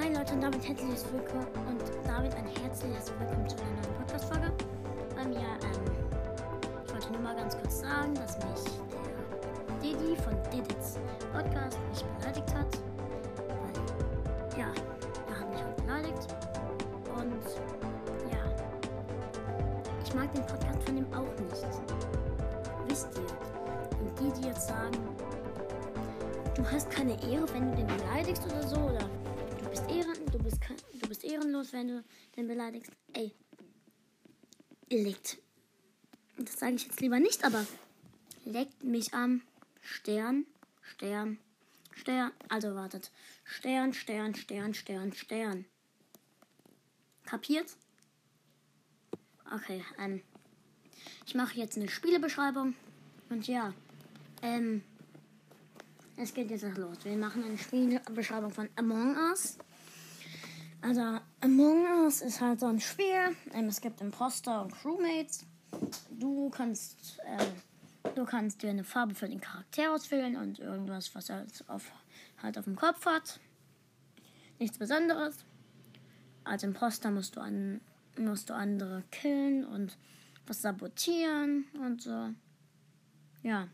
[0.00, 4.50] Hi Leute und damit herzliches Willkommen und damit ein herzliches Willkommen zu einer neuen Podcast-Folge.
[5.14, 5.92] Bei mir, ähm,
[6.86, 10.98] ich wollte nur mal ganz kurz sagen, dass mich der Didi von Didits
[11.34, 12.78] Podcast mich beleidigt hat.
[13.46, 14.68] Weil, ja,
[15.28, 16.34] er hat mich halt beleidigt.
[17.14, 17.44] Und,
[18.32, 18.38] ja,
[20.02, 21.66] ich mag den Podcast von ihm auch nicht.
[22.88, 23.98] Wisst ihr?
[23.98, 24.96] Und die, die jetzt sagen,
[26.54, 29.04] du hast keine Ehre, wenn du den beleidigst oder so, oder
[29.70, 30.58] bist, ehren, du bist,
[30.94, 32.04] du bist ehrenlos, wenn du
[32.36, 32.90] den beleidigst.
[33.12, 33.32] Ey,
[34.90, 35.38] legt,
[36.36, 37.64] das sage ich jetzt lieber nicht, aber
[38.44, 39.42] leckt mich am
[39.80, 40.44] Stern,
[40.82, 41.38] Stern,
[41.92, 43.12] Stern, also wartet,
[43.44, 45.64] Stern, Stern, Stern, Stern, Stern.
[47.24, 47.76] Kapiert?
[49.54, 50.20] Okay, ähm,
[51.26, 52.74] ich mache jetzt eine Spielebeschreibung
[53.28, 53.72] und ja,
[54.42, 54.82] ähm,
[56.22, 56.98] es geht jetzt los.
[57.02, 59.56] Wir machen eine Spielbeschreibung von Among Us.
[60.82, 63.36] Also, Among Us ist halt so ein Spiel.
[63.54, 65.46] Ähm, es gibt Imposter und Crewmates.
[66.10, 71.30] Du kannst, ähm, du kannst dir eine Farbe für den Charakter auswählen und irgendwas, was
[71.30, 71.90] er halt auf,
[72.42, 73.40] halt auf dem Kopf hat.
[74.58, 75.44] Nichts Besonderes.
[76.44, 77.80] Als Imposter musst du, an,
[78.18, 79.96] musst du andere killen und
[80.46, 82.30] was sabotieren und so.
[83.42, 83.68] Ja.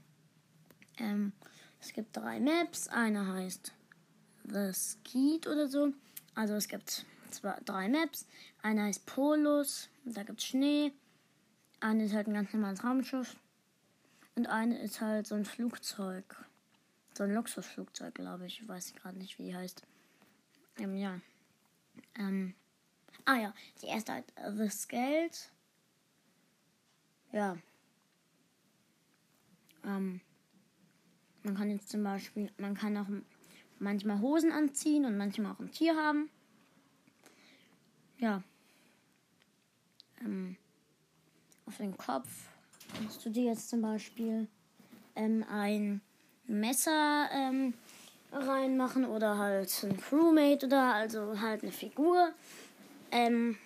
[0.98, 1.32] Ähm,
[1.80, 2.88] es gibt drei Maps.
[2.88, 3.72] Eine heißt
[4.44, 5.92] The Skeet oder so.
[6.34, 8.26] Also es gibt zwei, drei Maps.
[8.62, 9.88] Eine heißt Polus.
[10.04, 10.92] Da gibt es Schnee.
[11.80, 13.36] Eine ist halt ein ganz normales Raumschiff.
[14.34, 16.24] Und eine ist halt so ein Flugzeug.
[17.16, 18.60] So ein Luxusflugzeug, glaube ich.
[18.60, 19.82] Ich weiß gerade nicht, wie die heißt.
[20.78, 21.20] Ähm, ja.
[22.16, 22.54] Ähm.
[23.24, 24.24] Ah ja, die erste halt
[24.56, 25.50] The Skeld.
[27.32, 27.56] Ja.
[29.84, 30.20] Ähm.
[31.46, 33.06] Man kann jetzt zum Beispiel, man kann auch
[33.78, 36.28] manchmal Hosen anziehen und manchmal auch ein Tier haben.
[38.18, 38.42] Ja.
[40.20, 40.56] Ähm,
[41.66, 42.26] auf den Kopf
[42.92, 44.48] kannst du dir jetzt zum Beispiel
[45.14, 46.00] ähm, ein
[46.48, 47.74] Messer ähm,
[48.32, 52.32] reinmachen oder halt ein Crewmate oder also halt eine Figur.
[53.12, 53.56] Ähm,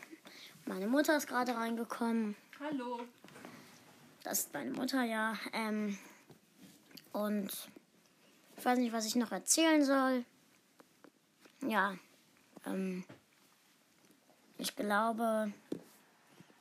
[0.66, 2.37] meine Mutter ist gerade reingekommen.
[2.60, 3.00] Hallo.
[4.22, 5.38] Das ist meine Mutter, ja.
[5.54, 5.97] Ähm,
[7.12, 7.71] und
[8.60, 10.22] ich weiß nicht, was ich noch erzählen soll.
[11.66, 11.97] Ja.
[12.66, 13.04] Ähm,
[14.59, 15.50] ich glaube,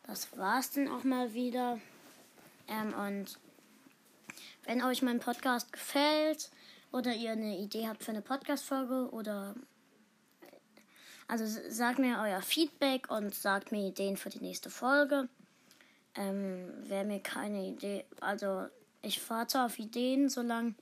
[0.08, 1.78] das war's dann auch mal wieder.
[2.70, 3.38] Ähm, und
[4.64, 6.50] wenn euch mein Podcast gefällt
[6.94, 9.56] oder ihr eine Idee habt für eine Podcast-Folge oder
[11.28, 15.28] also sagt mir euer Feedback und sagt mir Ideen für die nächste Folge.
[16.16, 18.68] Ähm, Wäre mir keine Idee, also
[19.02, 20.76] ich warte auf Ideen, solange.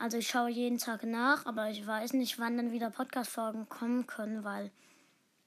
[0.00, 4.06] Also ich schaue jeden Tag nach, aber ich weiß nicht, wann dann wieder Podcast-Folgen kommen
[4.06, 4.70] können, weil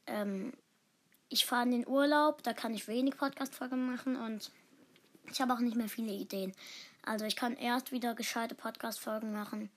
[0.06, 0.53] ähm,
[1.28, 4.52] ich fahre in den Urlaub, da kann ich wenig Podcast-Folgen machen und
[5.31, 6.53] ich habe auch nicht mehr viele Ideen.
[7.03, 9.72] Also ich kann erst wieder gescheite Podcast-Folgen machen,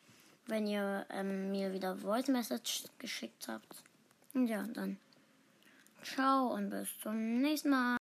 [0.44, 3.82] wenn ihr ähm, mir wieder Voice Message geschickt habt.
[4.34, 4.98] Und ja, dann
[6.02, 7.96] ciao und bis zum nächsten Mal.